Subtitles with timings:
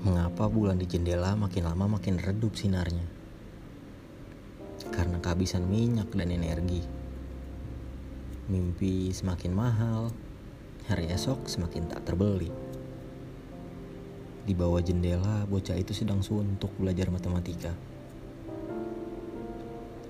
[0.00, 3.04] Mengapa bulan di jendela makin lama makin redup sinarnya?
[4.88, 6.80] Karena kehabisan minyak dan energi.
[8.48, 10.08] Mimpi semakin mahal,
[10.88, 12.48] hari esok semakin tak terbeli.
[14.48, 17.76] Di bawah jendela, bocah itu sedang suntuk belajar matematika.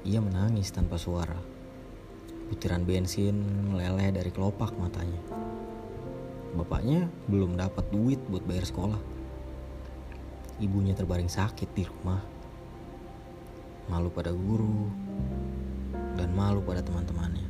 [0.06, 1.42] Ia menangis tanpa suara.
[2.46, 3.42] Butiran bensin
[3.74, 5.18] meleleh dari kelopak matanya.
[6.54, 9.18] Bapaknya belum dapat duit buat bayar sekolah
[10.60, 12.20] ibunya terbaring sakit di rumah.
[13.88, 14.86] Malu pada guru
[16.14, 17.48] dan malu pada teman-temannya.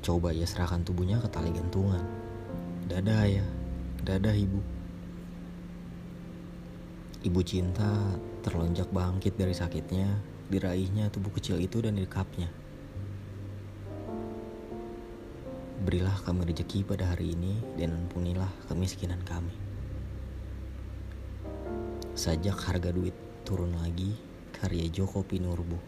[0.00, 2.02] Coba ia serahkan tubuhnya ke tali gantungan.
[2.88, 3.46] Dadah ya,
[4.02, 4.58] dadah ibu.
[7.20, 10.08] Ibu cinta terlonjak bangkit dari sakitnya,
[10.48, 12.48] diraihnya tubuh kecil itu dan didekapnya.
[15.84, 19.69] Berilah kami rezeki pada hari ini dan ampunilah kemiskinan kami.
[22.20, 23.16] Sajak harga duit
[23.48, 24.12] turun lagi,
[24.52, 25.80] karya Joko Pinurbo.